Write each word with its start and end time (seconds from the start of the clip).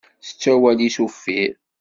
Tettu 0.25 0.49
awal-is 0.53 0.97
uffir. 1.05 1.51